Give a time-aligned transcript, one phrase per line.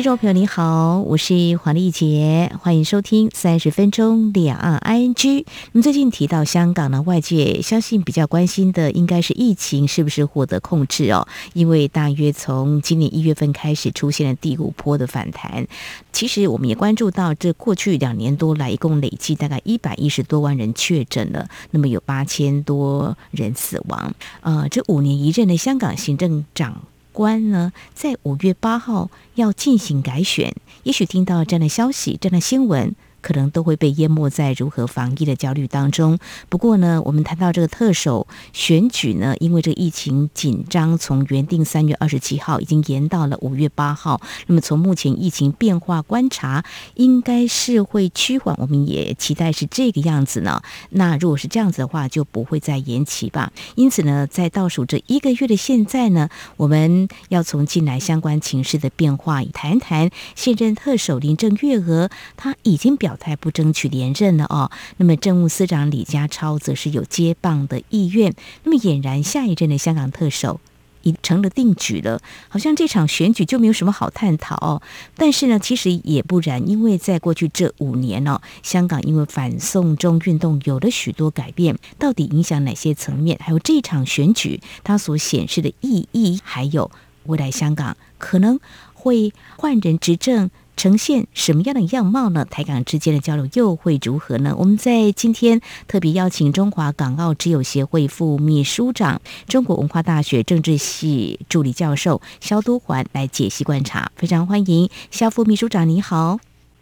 [0.00, 5.44] 听众朋友，你好，我是黄丽杰，欢迎收听三十分钟两岸 ING。
[5.72, 11.28] 那么最近提到香港呢，外界相信比较关心的应该是疫情是不是获得控制哦？
[11.52, 15.66] 因为大约从今年一月份开始出现了第五波的反弹。
[16.14, 24.14] 其实我们也关注到，这过去两年多来，一共累计大概一百一十多万人确诊了，那么有八千多人死亡。
[24.40, 26.80] 呃，这五年一任的香港行政长
[27.12, 32.94] 官呢，在五月八号要进行改选，也许听到这样的消息，这样的新闻。
[33.20, 36.18] 可能都会被淹没在如何防疫的焦虑当中。
[36.48, 44.20] 不过呢，我们谈到这个特首选举呢，因为这个疫情紧张，从原定三月二十七号已经延到了五月八号。
[44.46, 48.56] 那么从目前疫情变化观察，应该是会趋缓。
[48.58, 50.62] 我们也期待是这个样子呢。
[50.90, 53.52] 那如果是这样子的话，就不会再延期吧。
[53.74, 63.09] 因此呢，在倒数这一个月的现在呢，我们要从近来相关情势的变化，谈谈现任特首林郑月娥，她已经表。
[63.10, 68.32] 表态不争取连任了哦，那么政务司长李家超则是有接棒的意愿。
[68.62, 70.60] 那么俨然下一任的香港特首
[71.02, 74.80] 已成了定局了，好像这场选举就没有什么好探讨哦。
[75.16, 83.36] 但是呢，其实也不然，因为在过去这五年哦，香港因为反送中运动有了许多改变，到底影响哪些层面？
[83.42, 86.88] 还有这场选举它所显示的意义，还有
[87.24, 88.60] 未来香港可能
[88.94, 90.48] 会换人执政。
[90.80, 92.46] 呈现什么样的样貌呢？
[92.46, 94.54] 台港之间的交流又会如何呢？
[94.56, 106.40] 我们在今天特别邀请中华港澳之友协会副秘书长、中国文化大学政治系助理教授肖都环来解析观察，非常欢迎肖副秘书长，你好。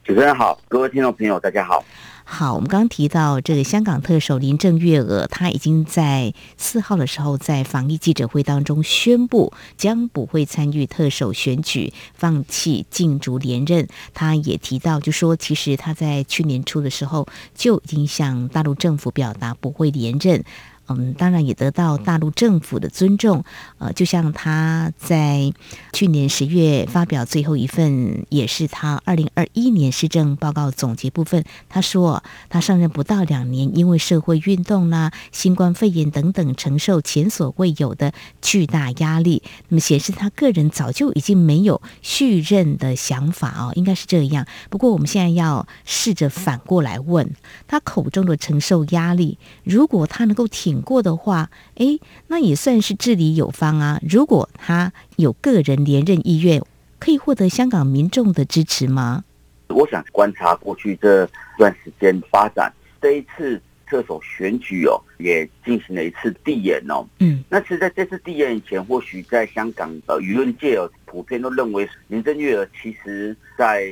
[0.09, 1.85] 主持人好，各位听众朋友，大家好。
[2.25, 13.87] 好，我们刚刚提到这个香港特首林郑月娥，她已经在四号的时候在防疫记者会当中宣布，将不会参与特首选举，放弃竞逐连任。
[14.15, 20.43] 她也提到，就说其实她在去年初的时候就已经向大陆政府表达不会连任。
[20.89, 23.45] 嗯，当然也得到大陆政府的尊重。
[23.79, 25.53] 呃，就像他在
[25.93, 39.43] 去年十月发表最后一份，也是他二零二一年施政报告总结部分，他说他上任不到两年，因为社会运动啦、新冠肺炎等等，承受前所未有的巨大压力。
[39.69, 44.47] 那么显示他个人早就已经没有续任的想法哦，应该是这样。
[44.71, 47.35] 不过我们现在要试着反过来问
[47.67, 54.01] 他口中的承受压力，如果他能够挺过的话，哎，那也算是治理有方啊。
[54.09, 56.63] 如果他有个人连任意愿，
[56.99, 59.25] 可以获得香港民众的支持吗？
[59.69, 67.07] 我想观察过去这段时间发展，这一次特首选举哦，也进行了一次递延哦。
[67.21, 73.87] 嗯，那其实在这次递延以前，或许在香港的舆论界哦，普遍都认为林郑月娥其实在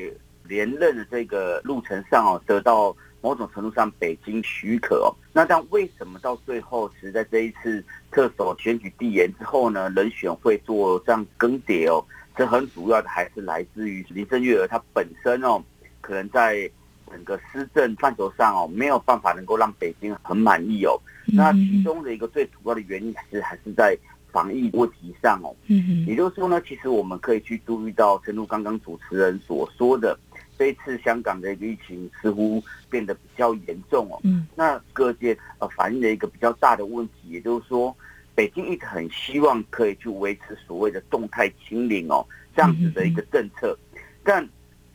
[0.49, 2.97] 连任的这个路程上哦，得到。
[3.27, 5.11] 某种程度上，北京许可哦。
[5.33, 11.99] 那但为什么到最后，其实在这一次特首选举递延之后呢，人选会做这样更迭哦？
[12.37, 15.61] 这很主要的还是来自于林郑月娥她本身哦，
[16.01, 16.71] 可能在
[17.11, 20.97] 整个施政范畴上哦，没有办法能够让北京很满意哦。
[21.25, 23.99] 那其中的一个最主要的原因，其实还是在
[24.31, 25.51] 防疫问题上哦。
[25.67, 30.17] 嗯，也就是说呢，其实我们可以去注意到，正如刚刚主持人所说的。
[30.59, 37.95] 这一次香港的一个疫情似乎变得比较严重哦，嗯，那各界呃反映了一个比较大的问题，也就是说，
[38.35, 43.77] 北京一直很希望可以去维持所谓的动态清零哦，这样子的一个政策，
[44.25, 44.49] 但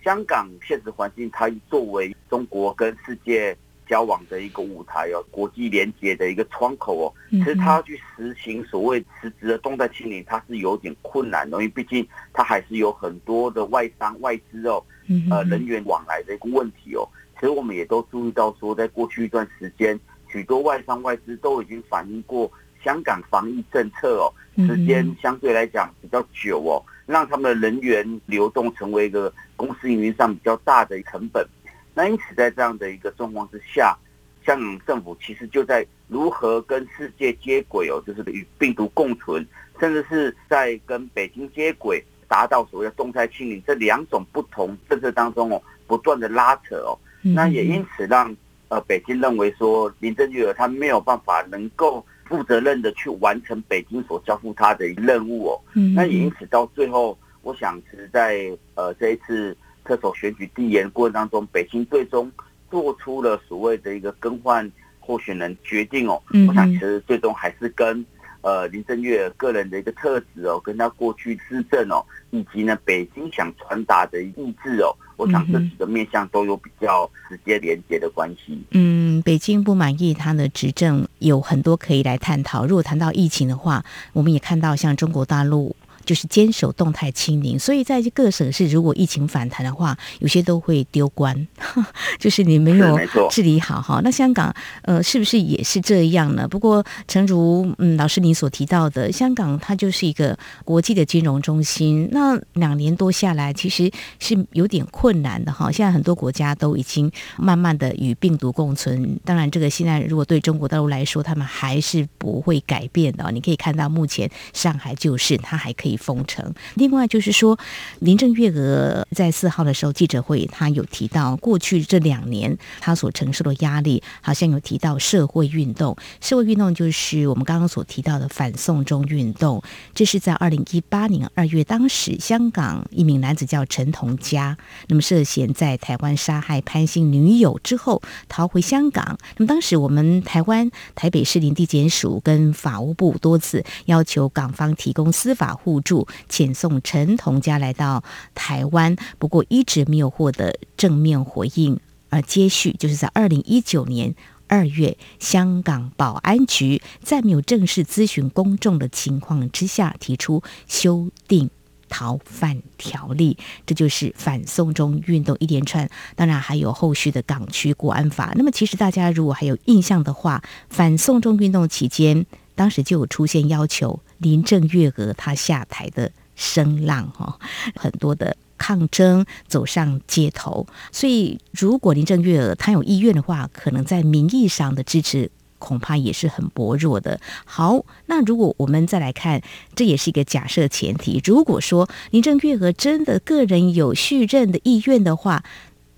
[0.04, 3.56] 香港现实环境，它作为中国跟世界
[3.88, 14.84] 交往的一个舞台哦，国际连接的一个窗口哦，其实它要去实行所谓实质的动态清零，它是有点困难的，因为毕竟它还是有很多的外商外资哦。
[15.30, 20.00] 呃，人员往来的一个问题哦，其实我们也都注意到说，在过去一段时间，
[20.30, 22.52] 许多外商外资都已经反映过
[22.84, 24.34] 香港防疫政策哦，
[24.66, 31.46] 时间相对来讲比较久哦，让他们的人员流动成为一个公司营运上比较大的成本。
[31.94, 33.98] 那因此，在这样的一个状况之下，
[34.46, 39.46] 香港政府其实就在如何跟世界接轨哦，就是与病毒共存，
[39.80, 42.04] 甚至是在跟北京接轨。
[42.32, 48.34] 达到所谓的动态清零这两种不同政策当中哦，不断的拉扯哦，那也因此让
[48.70, 55.62] 呃北京认为说林郑月娥她没有办法能够负责任的去完成北京所交付她的任务哦，
[55.94, 62.32] 那也因此到最后我想其实在呃这一次特首选举递延过程当中，北京最终
[62.70, 66.22] 做出了所谓的一个更换候选人决定哦。
[66.48, 68.06] 我想其实最终还是跟
[68.42, 78.62] 呃林正月个人的一个特质哦，跟他过去施政哦，以及呢北京想传达的意志哦，我想这几个面向都有比较直接连接的关系。
[78.72, 82.66] 嗯，北京不满意他的执政，有很多可以来探讨。
[82.66, 83.84] 如果谈到疫情的话，
[84.14, 85.76] 我们也看到像中国大陆。
[86.12, 91.48] 就是坚守动态清零，所以在各省市，如果疫情反弹的话，有些都会丢官，
[92.20, 93.00] 就是你没有
[93.30, 94.02] 治理好哈。
[94.04, 96.46] 那香港呃，是不是也是这样呢？
[96.46, 102.10] 不过，诚如嗯老师你所提到的，香港它就是一个国际的金融中心。
[102.12, 105.72] 那两年多下来，其实是有点困难的哈。
[105.72, 109.18] 现在很多国家都已经慢慢的与病毒共存。
[109.24, 113.32] 当然，这个现在如果对中国大陆来说，他们还是不会改变的。
[113.32, 115.98] 你可以看到，目前上海就是它还可以。
[116.02, 116.54] 封城。
[116.74, 117.58] 另外就是说，
[118.00, 125.96] 林郑月娥在四号的时候记者会，她有提到过去这两年她所承受的压力，好像有提到社会运动。
[126.20, 129.62] 社会运动就是我们刚刚所提到的反送中运动。
[129.94, 134.58] 这是在二零一八年二月，当时香港一名男子叫陈同佳，
[134.88, 139.18] 那么涉嫌在台湾杀害潘姓女友之后逃回香港。
[139.38, 151.80] 那么当时我们台湾台北市林地检署跟法务部多次要求港方提供司法互助，遣送陈同佳来到台湾，不过一直没有获得正面回应。
[152.10, 154.14] 而接续就是在二零一九年
[154.48, 161.50] 二月，香港保安局在没有正式咨询公众的情况之下，提出修订
[161.88, 165.90] 逃犯条例，这就是反送中运动一连串。
[166.18, 168.34] 当然还有后续的港区国安法。
[168.36, 172.26] 那么其实大家如果还有印象的话，反送中运动期间，
[172.56, 174.02] 当时就有出现要求。
[174.22, 177.40] 林郑月娥她下台的声浪哈，
[177.76, 185.30] 很多的抗争走上街头，所以如果林郑月娥她有意愿的话，可能在民意上的支持
[185.60, 187.20] 恐怕也是很薄弱的。
[187.46, 189.42] 好，那如果我们再来看，
[189.76, 191.22] 这也是一个假设前提。
[191.24, 195.44] 如果说林郑月娥真的个人有续任的意愿的话，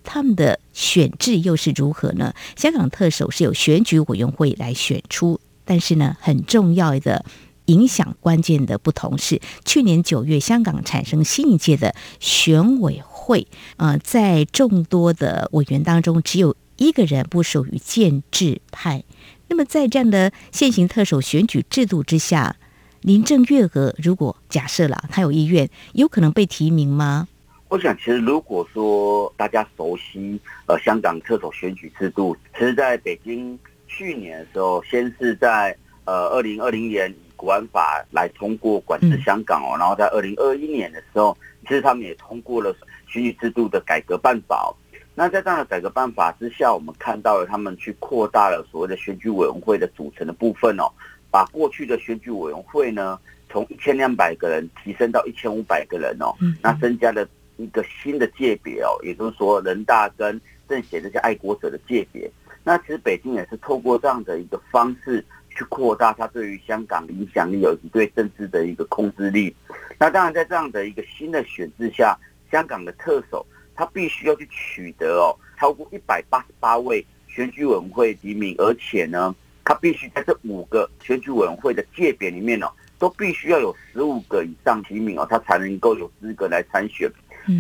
[0.04, 2.34] 他们的选制又是如何呢？
[2.58, 7.24] 香港特首是有选举委员会来选出，但是呢，很重要的。
[7.66, 19.04] 影响关键的不同是，去年九月香港产生新一届的选委会，呃，在众多的委员当中，只有一个人不属于建制派。
[19.48, 22.58] 那么，在这样的现行特首选举制度之下，
[23.02, 27.28] 林郑月娥如果假设了他有意愿，有可能被提名吗？
[27.70, 33.58] 我想，其实如果说大家熟悉呃香港特首选举制度，其实在北京
[33.88, 37.14] 去年的时候，先是在呃二零二零年。
[37.44, 42.74] 国安法来通过管制香港哦，然后在二零二一年的时候，其实他们也通过了
[43.06, 44.72] 选举制度的改革办法哦。
[45.14, 50.90] 那在这样的改革办法之下，我们看到了他们去扩大了所谓的选举委员会的组成的部分哦，
[51.30, 53.20] 把过去的选举委员会呢，
[53.50, 60.40] 从一千两百个人提升到一千五百个人哦，那增加了一个新的界别哦，也就是说人大跟
[60.70, 62.32] 政协这些爱国者的界别。
[62.64, 65.22] 那其实北京也是透过这样的一个方式。
[65.56, 69.56] 去扩大他对于香港的影响力，以及对政治的一个控制力。
[70.00, 72.18] 那当然，在这样的一个新的选制下，
[72.52, 87.10] 香港的特首他必须要去取得哦超过一百八十八位选举委员会提名，而且呢，他必须在这五个选举委员会的界别里面哦，都必须要有十五个以上提名哦，他才能够有资格来参选。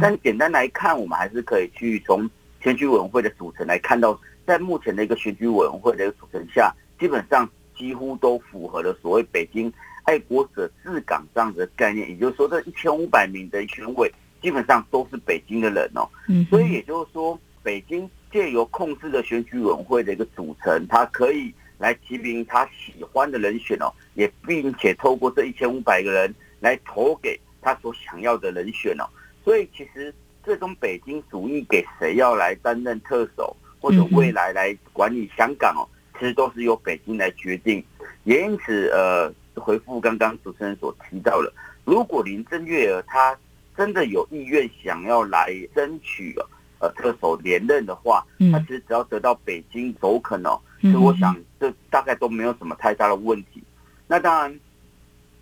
[0.01, 2.29] 但简单来看，我们还是可以去从
[2.62, 7.50] 选举委员会的组成来看到，在目前的一个选举委员会的一个组成下，基本上。
[7.75, 9.72] 几乎都符合了所谓北京
[10.03, 14.12] 爱国者治港这样子的概念，也就是说，这一千五百名的选委
[14.42, 16.08] 基本上都是北京的人哦。
[16.27, 29.06] 嗯所以也就是说，北京借由控制的选举委员会的一个组成，他可以来提名他喜欢的人选哦，也并且透过这一千五百个人来投给他所想要的人选哦。
[29.44, 30.13] 所以其实
[30.44, 35.88] 最终北京主意给谁要来担任特首，或者未来来管理香港哦。
[35.88, 37.84] 其实都是由北京来决定，
[38.24, 41.51] 也因此，呃，回复刚刚主持人所提到的，
[41.86, 43.38] 如果林郑月娥她
[43.77, 46.36] 真的有意愿想要来争取
[46.80, 53.63] 呃特首连任的话，她其实只要得到北京首肯哦，所以我想这大概都没有什么太大的问题。
[54.08, 54.60] 那当然，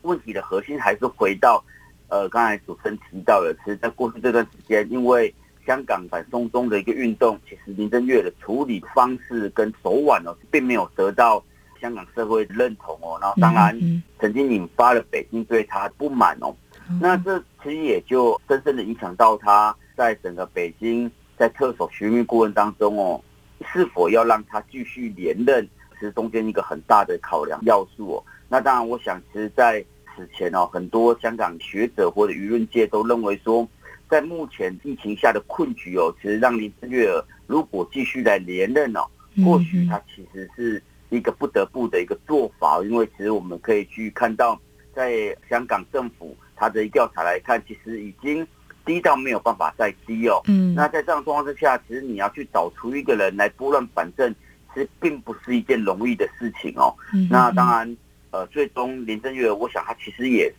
[0.03, 1.63] 问题的核心还是回到，
[2.07, 5.33] 呃，刚才主持人提到的，其实在过去这段时间，因为
[5.71, 11.41] 香港反送中的一个运动，其实林郑月的处理方式跟手腕哦，并没有得到
[11.79, 13.17] 香港社会的认同哦。
[13.21, 13.73] 然后当然
[14.19, 16.53] 曾经引发了北京对他不满哦。
[16.89, 23.23] 嗯、那这其实也就深深的影响到他在整个北京在特首寻觅过程当中哦，
[23.71, 25.65] 是否要让他继续连任，
[25.97, 28.23] 是中间一个很大的考量要素哦。
[28.49, 29.81] 那当然，我想其实在
[30.13, 33.65] 此前哦，很多香港学者或者舆论界都认为说，
[34.11, 39.07] 在目前疫情下的困局哦，其实让林郑月娥如果继续来连任哦，
[39.45, 44.59] 或许他其实是一个不得不的一个做法，因为其实我们可以去看到，
[44.93, 48.45] 在香港政府他的调查来看，其实已经
[48.85, 50.41] 低到没有办法再低哦。
[50.47, 54.35] 嗯，那在这样状况之下，其实你要去找出一个人来拨乱反正，
[54.73, 56.93] 其实并不是一件容易的事情哦。
[57.29, 57.97] 那当然。
[58.33, 60.49] 呃，最终林郑月娥，我想他其实也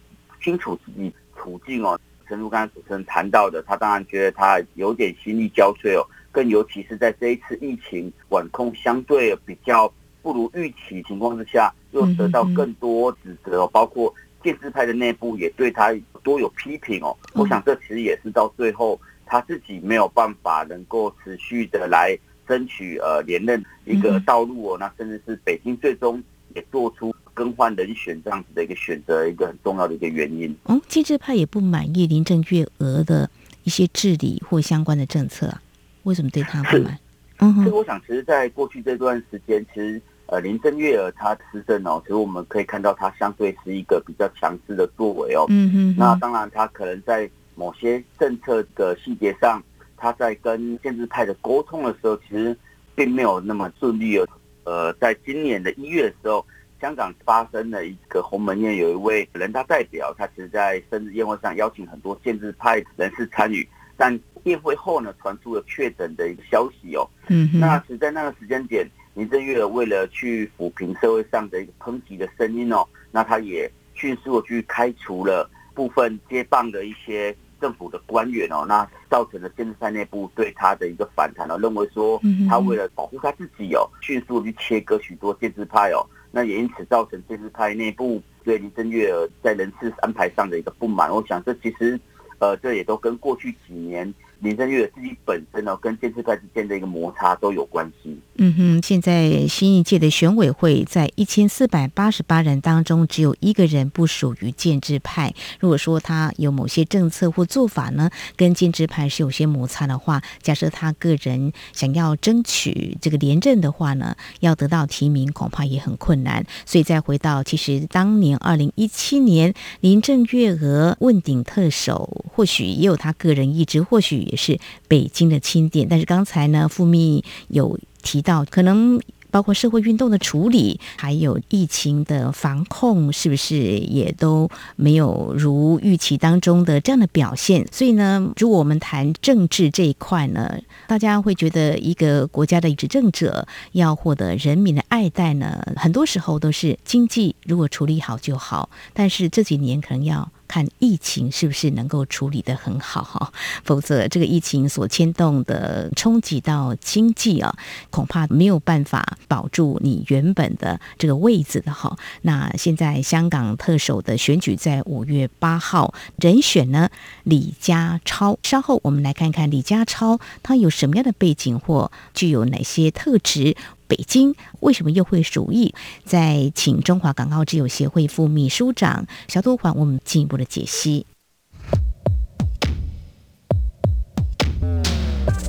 [0.42, 1.98] 清楚自己处境哦。
[2.32, 6.06] 正如刚才主持人谈到的，他当然觉得他有点心力交瘁哦。
[6.30, 9.86] 更尤其是在这一次疫情管控相对比较
[10.22, 13.70] 不如预期情况之下，又得到更多指责哦。
[13.70, 17.14] 包括建制派的内部也对他多有批评哦。
[17.34, 24.78] 我想这其实也是到最后他自己没有办法能够持续的来争取呃连任一个道路哦。
[24.80, 26.24] 那甚至是北京最终
[26.54, 27.14] 也做出。
[27.34, 30.54] 更换人选这样子的一个选择，一个很重要的一个原因。
[30.64, 33.28] 哦，建制派也不满意林郑月娥的
[33.64, 35.62] 一些治理或相关的政策啊？
[36.02, 36.98] 为什么对他不满？
[37.38, 45.46] 嗯，所以我想，其实，在过去这段时间，其实呃，林郑月娥她施政哦，其实我们可以看到，她相对是一个比较强势的作为哦。
[45.48, 45.94] 嗯嗯。
[45.98, 49.62] 那当然，她可能在某些政策的细节上，
[49.96, 52.56] 她在跟建制派的沟通的时候，其实
[52.94, 54.26] 并没有那么顺利哦。
[54.64, 56.44] 呃，在今年的一月的时候。
[56.82, 63.64] 香港发生了一个鸿门宴，有一位人大代表，他其实在生日宴会上邀请很多建制派人士参与，
[63.96, 67.08] 但宴会后呢，传出了确诊的一个消息哦。
[67.28, 68.84] 嗯，那是在那个时间点，
[69.14, 86.02] 林郑月娥为了去抚平社会上的一个抨击的声音哦，那他也迅速的去开除了部分接棒的一些政府的官员哦，那造成了建制派内部对他的一个反弹哦，认为说他为了保护他自己哦，迅速去切割许多建制派哦。
[86.32, 91.08] 那也因此造成建制派内部对林郑月娥在人事安排上的一个不满。
[91.14, 92.00] 我想这其实，
[92.40, 94.12] 呃，这也都跟过去几年。
[94.42, 98.18] 林郑月娥自己本身呢，跟建制派之间的一个摩擦都有关系。
[98.34, 105.32] 嗯哼，现在新一届的选委会在一千四百八十八人当中，只有一个人不属于建制派。
[105.60, 116.44] 如果说他有某些政策或做法呢，跟建制派是有些摩擦的话，假设他个人想要争取这个连任的话呢，要得到提名恐怕也很困难。
[116.66, 124.31] 所以再回到，其实当年二零一七年林郑月娥问鼎特首，或许也有他个人意志，或许。
[124.32, 124.58] 也是
[124.88, 128.98] 北京的钦点，但是刚才呢，副秘有提到，可能
[129.30, 137.66] 包括社会运动的处理，还有疫情的防控，是不是也都没有如预期当中的这样的表现？
[137.70, 150.30] 所以呢，如果我们谈政治这一块呢，大家会觉得一个国家的执政者要获得人民的爱戴呢，很多时候都是经济如果处理好就好，但是这几年可能要。
[150.52, 153.32] 看疫情是不是能够处理得很好哈，
[153.64, 157.56] 否则这个疫情所牵动的冲击到经济啊，
[157.88, 161.96] 恐怕没有办法保住你原本的这个位置的哈。
[162.20, 166.90] 那现在香港特首的选举在五月八号，人选呢，
[167.22, 168.38] 李家超。
[168.42, 173.56] 稍后我们来看看李家超他有什么样的背景或具有哪些特质。
[173.88, 175.74] 北京为什么又会属意？
[176.04, 181.06] 再请中华港澳之友协会副秘书长小杜还我们进一步的解析。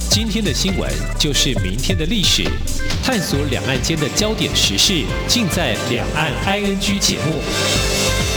[0.10, 2.44] 今天的新闻就是明天的历史，
[3.04, 8.33] 探索两岸间的焦点时事，尽在《两岸 ING》节目。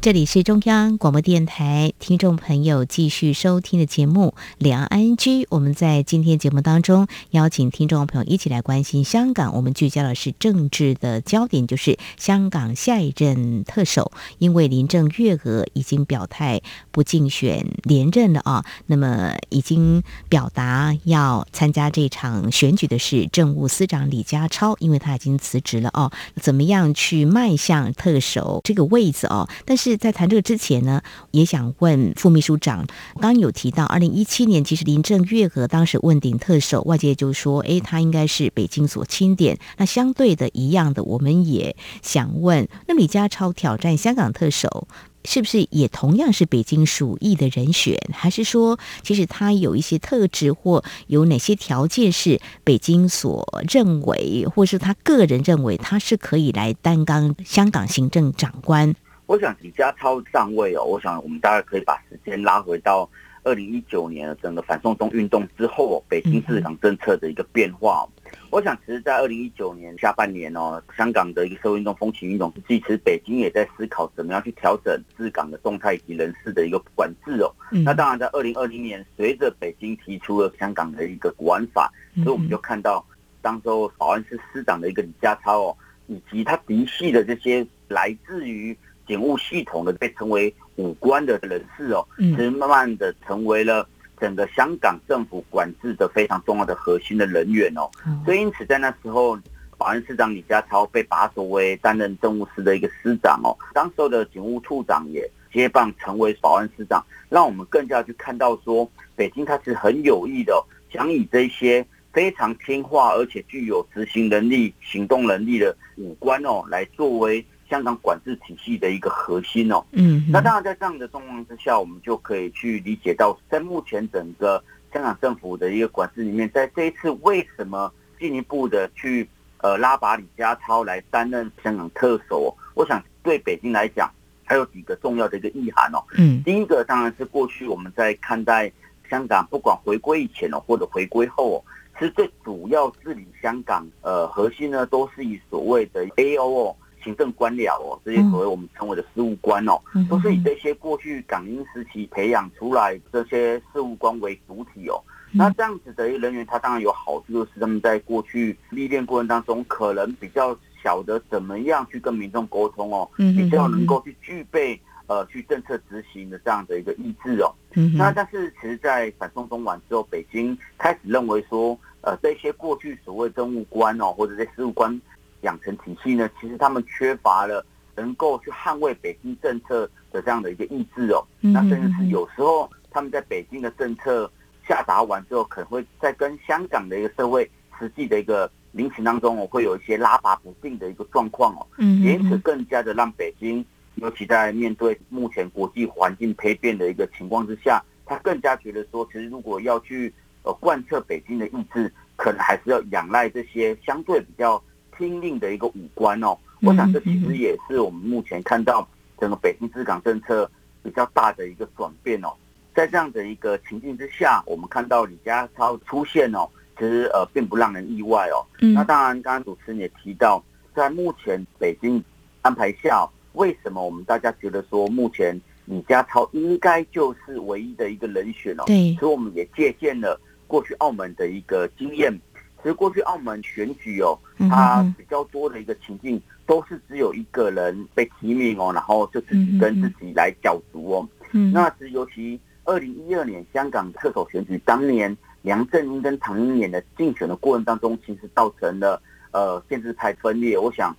[0.00, 5.16] 这里是中央广播电台听众朋友继续收听的节目《两岸 ING》。
[5.50, 9.56] 我们在今天节目当中邀请听众朋友一起来关心香港。
[9.56, 14.12] 我们聚焦的是政治的焦点，就是香港下一任特首。
[14.38, 16.62] 因为林郑月娥已经表态
[16.92, 26.12] 不竞选连任了啊，那么已经表达要参加这场选举的是政务司长李家超，因为他已经辞职了哦。
[26.40, 29.48] 怎么样去迈向特首这个位置哦？
[29.66, 29.87] 但是。
[29.88, 39.58] 是在谈这个之前呢，也想问副秘书长，刚刚有提到，二零一七年其实林郑月娥当时问鼎特首，外界就说，哎，他应该是北京所钦点。
[39.76, 44.86] 那相对的一样的，我们也想问，那李家超挑战香港特首，
[45.24, 47.98] 是不是也同样是北京属意的人选？
[48.12, 58.94] 还是说，其实他有一些特质或有哪些条件是北京所认为，或是他个人认为他是可以来担纲香港行政长官？
[59.28, 63.06] 我想李家超上位哦，我想我们大概可以把时间拉回到
[63.44, 68.08] 二零一九年整个反送中运动之后，北京治港政策的一个变化。
[68.50, 77.54] 我想，其实，在二零一九年下半年哦，香港的一个社会运动风起云涌之际，其实北京也在思考怎么样去调整治港的动态以及人事的一个管制哦。
[77.84, 81.92] 那当然，在二零二零年，随着北京提出了香港的一个国安法，
[82.24, 83.04] 所以我们就看到
[83.42, 88.74] 当时候保安司司长的一个李家超哦，以及他嫡系的这些来自于
[89.08, 93.88] 警务系统的被称为武官的人士哦，其实慢慢的成为了。
[94.20, 97.88] 整个香港政府管制的非常重要的核心的人员哦，
[98.24, 99.38] 所以因此在那时候，
[99.76, 110.60] 保安司长李家超被拔擢为担任政务司的一个司长哦，当时候的警务处长也接棒成为保安司长，让我们更加去看到说，北京它是很有意的
[110.90, 117.46] 想以这些非常听话而且具有执行能力、行动能力的武官哦，来作为。
[117.68, 132.56] 香港管制体系的一个核心哦，嗯，那当然在这样的状况之下，我们就可以去理解到，在目前整个香港政府的一个管制里面，在这一次为什么进一步的去呃拉拔李家超来担任香港特首？
[132.74, 134.10] 我想对北京来讲，
[134.44, 138.72] 还有几个重要的一个意涵哦，嗯，第一个当然是过去我们在看待
[139.10, 141.64] 香港，不管回归以前哦，或者回归后哦，
[141.98, 146.76] 其实最主要治理香港呃核心呢，都是以所谓的 AO 哦。
[147.08, 155.02] 行政官僚哦，这些所谓我们称为的事务官哦，都是以这些过去港英时期培养出来这些事务官为主体哦。
[155.32, 167.54] 那这样子的一个人员，他当然有好处，就是他们在过去历练过程当中，可能比较晓得怎么样去跟民众沟通哦，比较能够去具备呃去政策执行的这样的一个意志哦。
[167.96, 175.00] 那但是其实，在反送中完之后，北京开始认为说，呃，这些过去所谓政务官哦，或者这些事务官。
[175.42, 177.64] 养成体系呢，其实他们缺乏了
[177.96, 181.24] 能够去捍卫北京政策的这样的一个意志哦。
[181.40, 184.30] 那甚至是有时候他们在北京的政策
[184.66, 191.66] 下达完之后，可能会在跟香港的一个社会实际的一个民情当中我，会有一些拉拔不定的一个状况哦。
[191.78, 193.64] 嗯，因此更加的让北京，
[193.96, 204.62] 尤其在面对目前国际环境丕变的一个情况之下，他更加觉得说，其实如果要去呃贯彻北京的意志，可能还是要仰赖这些相对比较。
[204.98, 208.86] 听令的一个五官哦，我想这其实也是我们目前看到
[209.18, 210.50] 整个北京治港政策
[210.82, 212.28] 比较大的一个转变哦。
[212.74, 218.44] 在这样的一个情境之下，我们看到李家超出现哦，其实呃并不让人意外哦。
[218.74, 220.42] 那当然，刚刚主持人也提到，
[220.74, 222.02] 在目前北京
[222.42, 228.64] 安排下，为什么我们大家觉得说目前李家超应该就是唯一的一个人选哦？
[228.66, 232.16] 对，所以我们也借鉴了过去澳门的一个经验。
[232.60, 234.18] 其实过去澳门选举哦，
[234.50, 241.08] 它比较多的一个情境都是只有一个人被提名哦，然后就自己跟自己来角逐哦。
[241.32, 250.58] 嗯那是尤其二零一二年香港特首选举当年，梁振英跟唐英年的竞选的过程当中，其实造成了呃建制派分裂。
[250.58, 250.92] 我想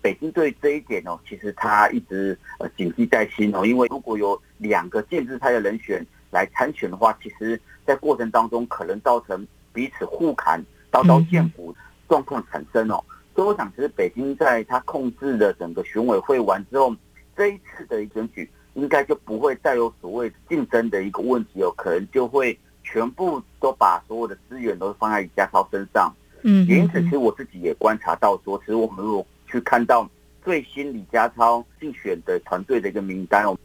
[0.00, 10.62] 北京对这一点哦，其实他一直呃谨记在心哦，因为如果有两个建制派的人选来参选的话，其实在过程当中可能造成彼此互砍。
[10.92, 11.74] 刀刀见骨
[12.06, 13.02] 状况产生哦，
[13.34, 16.94] 所以我想，其实北京在他控制的整个选委会完之后，
[17.34, 26.14] 这一次的选举应该就不会再有所谓竞争的一个问题哦，可能就会全部都把所有的资源都放在李家超身上。
[26.42, 30.06] 嗯，也因此，其实我自己也观察到说，其实我们如果去看到
[30.44, 33.56] 最新李家超竞选的团队的一个名单哦，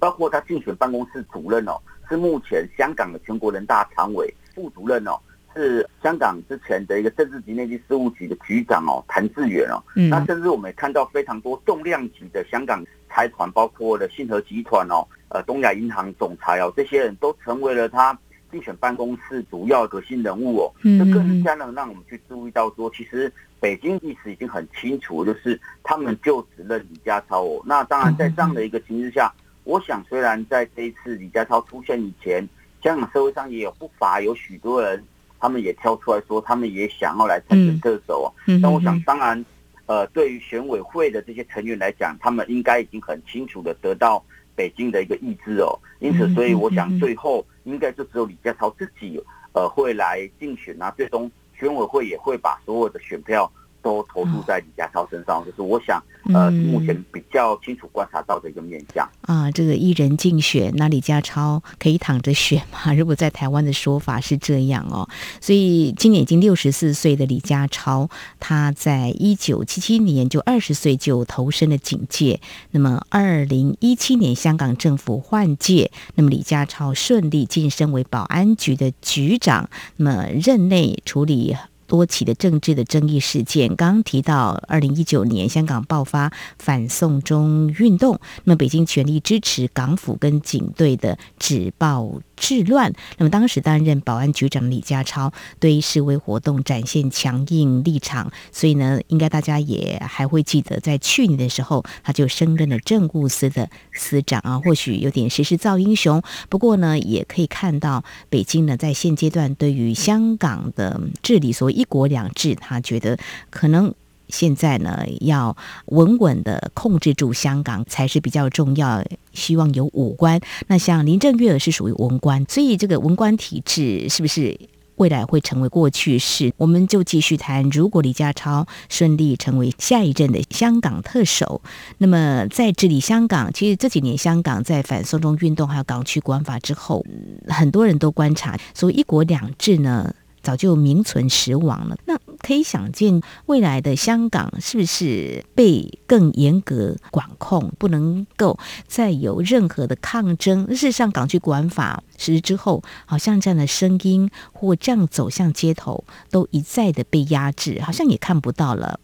[0.00, 5.16] 包括他竞选办公室主任哦，是目前香港的全国人大常委副主任哦。
[5.54, 18.18] 是香港之前的一个政治及内地事务局的局长哦，谭志源哦，那甚至我们也看到非常多重量级的香港财团，包括了信和集团哦，呃，东亚银行总裁哦，这些人都成为了他
[18.50, 27.62] 竞选办公室主要核心人物哦，这更加能让我们去注意到说，其实北京历史已经很清楚，就是他们就只认李家超哦。
[27.64, 29.32] 那当然在这样的一个情况下，
[29.64, 32.46] 我想虽然在这一次李家超出现以前，
[32.82, 35.02] 香港社会上也有不乏有许多人。
[35.42, 38.28] 他们也跳出来说，他们也想要来参选特首啊。
[38.62, 39.44] 但我想，当然，
[39.86, 44.24] 呃，对于选委会的这些成员来讲，他们应该已经很清楚的得到
[44.54, 45.76] 北京的一个意志哦。
[45.98, 49.20] 因此，所以我想，最后应该就只有李家超自己，
[49.52, 50.94] 呃，会来竞选啊。
[50.96, 51.28] 最终，
[51.58, 53.50] 选委会也会把所有的选票
[53.82, 62.94] 都投注在李家超身上，就是我想，呃，目前比较清楚观察到的一个面向啊，这个一人竞选，那李家超可以躺着选吗？
[62.94, 65.08] 如果在台湾的说法是这样哦，
[65.40, 72.40] 所以今年已经六十四岁的李家超，他在一九七七年就二十岁就投身了警界，
[72.70, 81.56] 那么二零一七年香港政府换届，那么李家超顺利晋升为保安局的局长，那么任内处理。
[81.92, 92.92] 多起的政治的争议事件，刚刚提到，二零一九年香港爆发反送中运动，那北京全力支持港府跟警队的止暴治乱。
[93.18, 104.58] 那么当时担任保安局长的李家超对示威活动展现强硬立场，所以呢，应该大家也还会记得，在去年的时候，他就升任了政务司的司长啊。
[104.64, 111.72] 或许有点时势造英雄，不过呢，也可以看到北京呢，在现阶段对于香港的治理所谓。
[111.72, 113.94] 一国两制，他觉得可能
[114.32, 119.04] 现在呢，要稳稳的控制住香港才是比较重要。
[119.32, 124.58] 希望有武官，那像林郑月娥是属于文官，所以这个文官体制是不是
[124.96, 126.52] 未来会成为过去式？
[126.58, 127.68] 我们就继续谈。
[127.70, 131.62] 如果李家超顺利成为下一任的香港特首，
[131.98, 137.04] 那么在治理香港，其实这几年香港在反送中运动还有港区国安法之后，
[137.48, 141.96] 很多人都观察，所以一国两制呢，早就名存实亡了。
[142.06, 150.68] 那可以想见，未来的香港是不是被更严格管控，不能够再有任何的抗争？
[150.70, 158.98] 事实上，港区国安法实施之后，好像这样的声音或这样走向街头，都一再的被压制，好像也看不到了。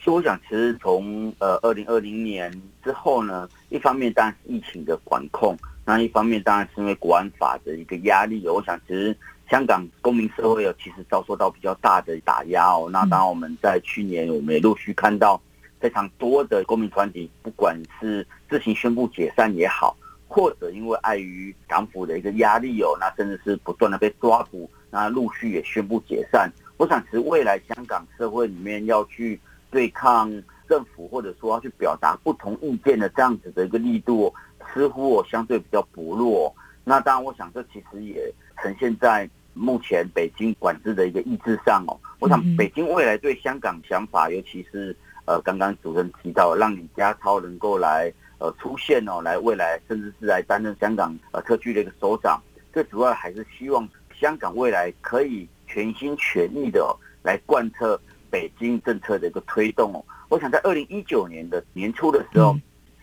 [0.00, 2.52] 所以，我想，其实从呃二零二零年
[2.84, 8.46] 之后呢，一方面当然是疫情的管控，那一方面当然是因为国安法的一个压力。
[8.46, 9.16] 我想，其实。
[9.50, 12.88] 香港公民社会有其实遭受到比较大的打压哦。
[12.92, 15.40] 那当然，我们在去年我们也陆续看到
[15.80, 26.52] 非常多的公民团体，不管是自行宣布解散也好，或者因为碍于港府的一个压力哦，那甚至是不断的被抓捕，那陆续也宣布解散。
[26.76, 30.30] 我想，其实未来香港社会里面要去对抗
[30.68, 34.30] 政府，或者说要去表达不同意见的这样子的一个力度，
[34.74, 36.54] 似乎我相对比较薄弱。
[36.84, 38.30] 那当然，我想这其实也
[38.62, 39.26] 呈现在。
[39.58, 52.40] 目前北京管制的一个意志上哦，我想北京未来对香港想法，尤其是呃刚刚主持人提到，让李家超能够来呃出现哦，来未来甚至是来担任香港呃特区的一个首长，
[52.72, 53.86] 最主要还是希望
[54.18, 60.04] 香港未来可以全心全意的来贯彻北京政策的一个推动哦。
[60.28, 62.56] 我想在二零一九年的年初的时候，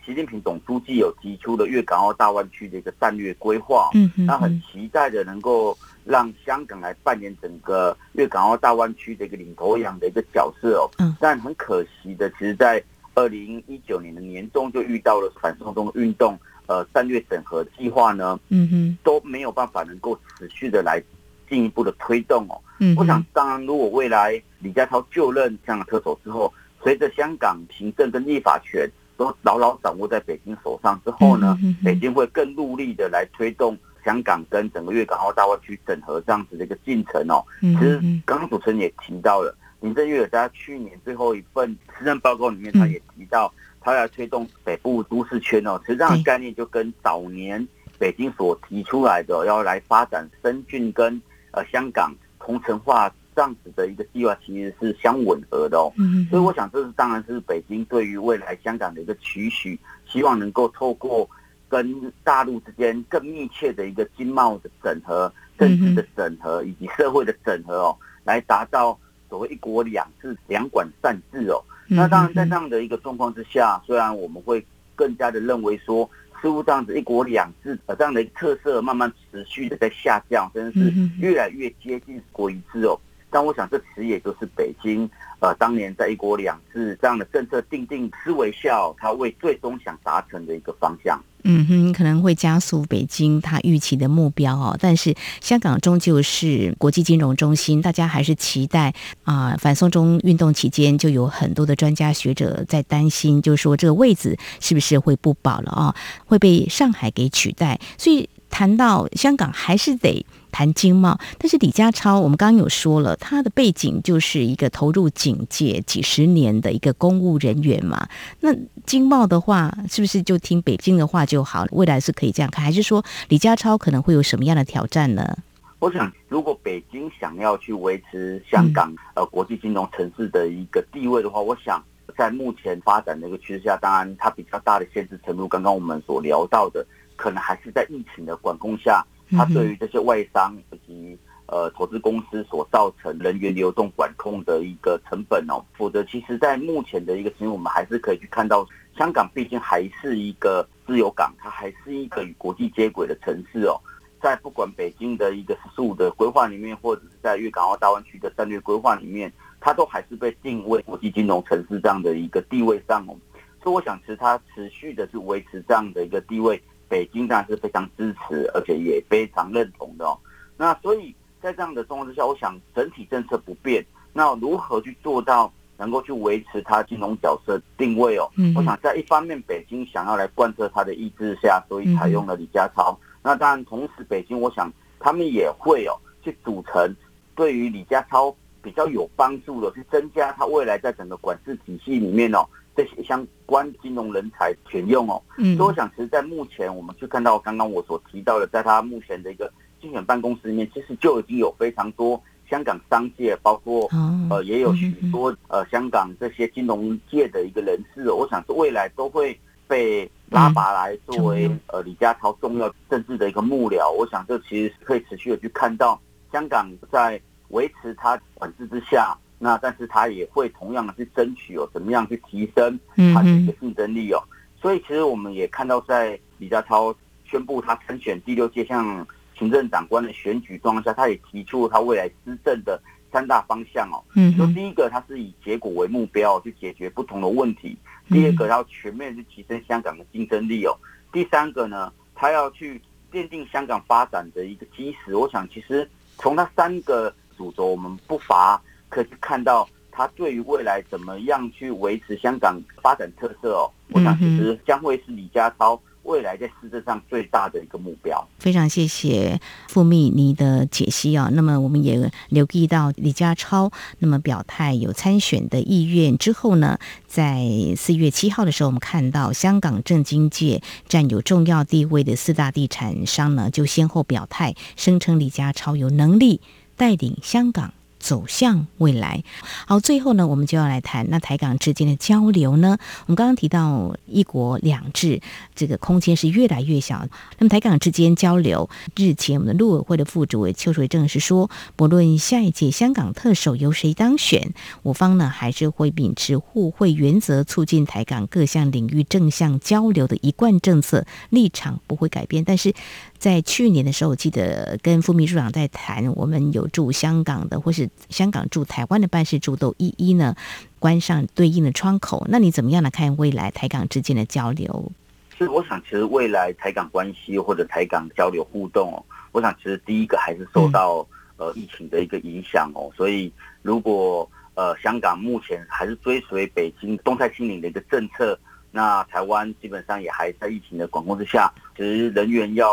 [0.06, 5.78] 习近平总书记有提出了粤港澳大湾区的一个战略规划，嗯，他很期待的能够。
[6.06, 12.82] 让香港来扮演整个粤港澳大湾区的一个领头羊的一个角色哦，嗯但很可惜的，其实，在
[13.16, 16.38] 二零一九年的年中就遇到了反送中运动，
[16.68, 21.02] 呃，战略整合计划呢，嗯哼，都没有办法能够持续的来
[21.50, 22.62] 进一步的推动哦。
[22.80, 28.88] 嗯，我想，当然，如果未来李家超就任香港特首之后，随着香港行政跟立法权
[29.18, 33.76] 都牢牢掌握在北京手上之后呢，北京会更努力的来推动。
[34.06, 55.92] 香港跟整个粤港澳大湾区整合这样子的一个进程哦，其实刚刚主持人也提到了，林郑月娥在去年最后一份施政报告里面，他也提到，他要推动北部都市圈哦，其实这样的概念就跟早年北京所提出来的要来发展深圳跟呃香港同城化这样子的一个计划，其实是相吻合的哦。
[56.30, 61.28] 所以我想，这是当然是北京对于未来香港的一个期许，希望能够透过。
[61.76, 68.98] 跟大陆之间更密切的一个经贸的整合、政治的整合以及社会的整合哦，来达到
[69.30, 71.62] 所谓一国两制、两管三治哦。
[71.88, 76.10] 那当然，在这样的一个状况之下，虽然我们会更加的认为说，
[76.42, 82.98] 似乎这样子一国两制呃这样的一个特色慢慢持续的在下降，真的是越来越接近国一制哦。
[83.36, 91.22] 但我想，这其实也就是北京呃当年在一国两制这样的政策定定思维下，他为最终想达成的一个方向。
[91.44, 94.76] 嗯哼，可能会加速北京他预期的目标哦。
[94.80, 98.94] 但是香港终究是国际金融中心，大家还是期待
[99.26, 105.96] 啊、反送中运动期间，就有很多的专家学者在担心，就是说这个位置是不是会不保了啊、
[106.26, 107.78] 会被上海给取代。
[107.98, 110.26] 所以谈到香港，还是得。
[110.52, 118.08] 谈经贸，但是李家超，我们刚刚有说了，他的背景就是一个投入警界几十年的一个公务人员嘛。
[118.40, 118.56] 那
[118.86, 121.66] 经贸的话，是不是就听北京的话就好？
[121.74, 125.38] 未来是可以这样看，还是说李家超可能会有什么样的挑战呢？
[125.80, 131.84] 我想，如果北京想要去维持香港呃国际金融城市的一个地位的话，我想
[132.18, 145.64] 在目前发展的一个趋势下，当然它比较大的限制程度，刚刚我们所聊到的，可能还是在疫情的管控下，它对于这些外商以及呃投资公司所造成人员流动管控的一个成本哦。
[145.78, 153.80] 否则，其实在目前的一个情况，我们还是可以去看到，香港毕竟还是一个自由港，它还是一个与国际接轨的城市哦。
[154.22, 163.14] 在不管北京的一个“十四五”的规划里面，或者是在粤港澳大湾区的战略规划里面，它都还是被定位国际金融城市这样的一个地位上哦。
[163.62, 170.18] 所以，我想其实它持续的是维持这样的一个地位，北京当然是非常支持，而且也非常认同的哦。
[170.58, 178.30] 那所以在这样的状况之下，我想整体政策不变，那如何去做到能够去维持它金融角色定位哦？
[178.56, 182.98] 我想在一方面，北京想要来贯彻它的意志下，所以采用了李家超。
[183.22, 185.94] 那当然，同时北京，我想他们也会哦
[186.24, 186.96] 去组成
[187.36, 195.22] 对于李家超比较有帮助的，去增加他未来在整个管制体系里面哦这些相关金融人才选用哦。
[195.38, 195.56] 嗯。
[195.58, 203.90] 所以我想，其实，在目前我们去看到刚刚我所提到的，在他目前的一个竞选办公室里面，其实就已经有非常多香港商界，包括
[204.30, 210.10] 呃也有许多呃香港这些金融界的一个人士，我想是未来都会被。
[210.32, 222.80] 拉拔来作为呃李家超重要政治的一个幕僚，我想这其实可以持续的去看到香港在维持他管制之下，那但是他也会同样的去争取哦，怎么样去提升
[223.14, 224.20] 他的一个竞争力哦。
[224.60, 229.06] 所以其实我们也看到，在李家超宣布他参选第六届向
[229.38, 232.82] 行政长官的选举状况下，他也提出他未来施政的
[233.12, 234.02] 三大方向哦。
[234.16, 237.78] 嗯，说第一个，他是以结果为目标去解决不同的问题。
[238.10, 240.76] 第二个要全面去提升香港的竞争力哦。
[241.14, 242.82] 第三个呢，他要去
[243.12, 245.16] 奠定香港发展的一个基石。
[245.16, 248.60] 我想，其实从他三个主轴，我们不乏
[248.96, 253.70] 可以看到他对于未来怎么样去维持香港发展特色哦。
[253.92, 255.80] 我想，其实将会是李家超。
[256.04, 258.24] 未来在施政上最大的一个目标。
[258.38, 261.32] 非常谢谢傅密你的解析啊。
[261.34, 266.78] 那么我们也留意到李家超那么表态有参选的意愿之后呢，
[267.08, 267.44] 在
[267.76, 276.40] 四月七号的时候，我们看到香港政经界占有重要地位的四大地产商呢，就先后表态，声称李家超有能力
[276.76, 277.74] 带领香港。
[278.06, 279.24] 走向未来。
[279.66, 282.78] 好，最后呢，我们就要来谈那台港之间的交流呢。
[283.08, 285.20] 我们刚刚提到一国两制，
[285.56, 287.08] 这个空间是越来越小。
[287.40, 302.44] 那么台港之间交流，日前我们的陆委会的副主委邱垂正是说，不论下一届香港特首由谁当选，我方呢还是会秉持互惠原则，促进台港各项领域正向交流的一贯政策，立场不会改变。
[302.44, 302.72] 但是
[303.18, 307.90] 在去年的时候，我记得跟副秘书长在谈，我们有驻香港的或是。
[308.10, 310.36] 香港驻台湾的办事处都一一呢
[310.80, 314.92] 关上对应的窗口，那你怎么样来看未来台港之间的交流？
[315.38, 321.06] 是，我想其实未来台港关系或者台港交流互动哦，我想其实第一个还是受到
[321.38, 323.32] 呃疫情的一个影响哦，所以
[323.62, 328.40] 如果呃香港目前还是追随北京动态清零的一个政策，
[328.72, 332.68] 那台湾基本上也还在疫情的管控之下，其实人员要。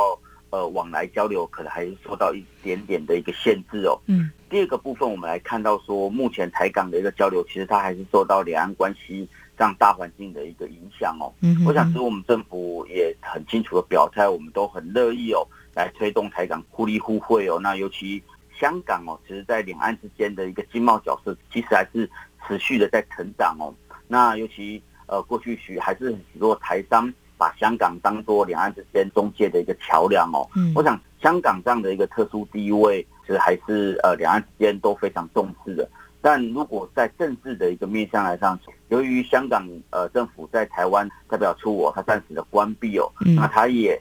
[0.52, 3.98] 呃，往来交流可能还是受到一点点的一个限制哦。
[4.06, 4.30] 嗯。
[4.50, 11.32] 第二个部分，我们来看到说，目前台港的一个交流，其实它还是受到两岸关系这样大环境的一个影响哦。
[11.40, 11.64] 嗯。
[11.66, 15.40] 我想，其实我们政府也很清楚的表态，我们都很乐意哦，
[15.74, 17.58] 来推动台港互利互惠哦。
[17.58, 18.22] 那尤其
[18.54, 22.06] 香港哦，其实在两岸之间的一个经贸角色，其实还是
[22.46, 23.72] 持续的在成长哦。
[24.06, 27.10] 那尤其呃，过去许还是很多台商。
[27.42, 35.90] 把香港当做两岸之间中介的一个桥梁哦，嗯，我想香港这样的一个特殊地位，其实还是呃两岸之间都非常重视的。
[36.20, 38.56] 但如果在政治的一个面向来上，
[38.90, 44.00] 由于香港呃政府在台湾代表处哦，它暂时的关闭哦，那他也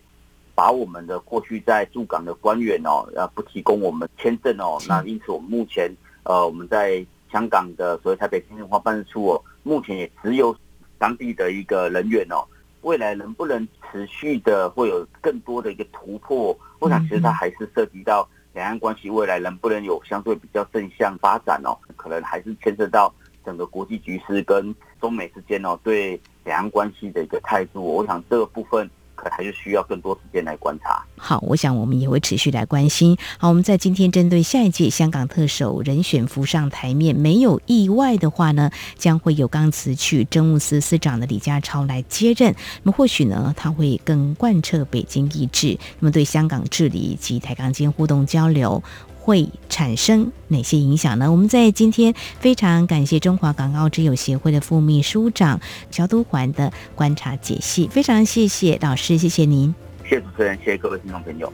[0.53, 5.91] 把我们的过去在驻港的官员哦，呃不提供我们签证哦，那因此我们目前
[6.25, 10.55] 呃我们在香港的所谓台北经济文化办事处哦，目前也只有
[10.99, 12.45] 当地的一个人员哦。
[12.81, 16.57] 未来能不能持续的会有更多的一个突破？
[16.79, 23.13] 我想其实它还是涉及到两岸关系未来能不能有相对比较正向发展哦，可能还是牵涉到
[23.45, 27.81] 整个国际局势跟中美之间哦对两岸关系的一个态度。
[27.81, 28.89] 我想这个部分
[29.21, 31.03] 可还是需要更多时间来观察。
[31.15, 33.15] 好，我想我们也会持续来关心。
[33.37, 42.55] 好，我们在今天针对下一届香港特首人选浮上台面，没有意外的话呢，将会有刚辞去政务司司长的李家超来接任。
[42.81, 45.77] 那么或许呢，他会更贯彻北京意志。
[45.99, 48.81] 那么对香港治理以及台港间互动交流，
[49.21, 51.31] 会产生哪些影响呢？
[51.31, 61.53] 我们在今天非常感谢中华港澳之友协会的副秘书长乔都环的观察解析，非常谢谢老师，谢谢您，谢谢主持人，谢谢各位听众朋友。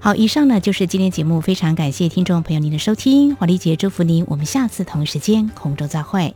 [0.00, 6.34] 好，以上呢就是今天节目，非常感谢听众朋友您的收听，华丽姐祝福您，我们下次同一时间空中再会。